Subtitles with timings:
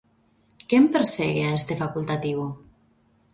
[0.69, 2.45] Quen persegue a este facultativo?